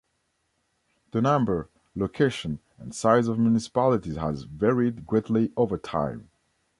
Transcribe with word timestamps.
The 1.11 1.21
number, 1.21 1.69
location, 1.95 2.57
and 2.79 2.91
size 2.91 3.27
of 3.27 3.37
municipalities 3.37 4.15
has 4.15 4.45
varied 4.45 5.05
greatly 5.05 5.53
over 5.55 5.77
time. 5.77 6.31